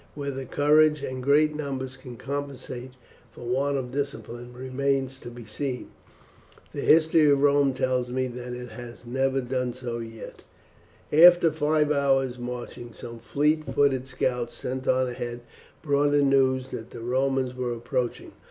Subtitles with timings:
[0.15, 2.93] Whether courage and great numbers can compensate
[3.31, 5.91] for want of discipline remains to be seen.
[6.73, 10.41] The history of Rome tells me that it has never done so yet."
[11.13, 15.41] After five hours' marching some fleet footed scouts sent on ahead
[15.83, 18.31] brought in the news that the Romans were approaching.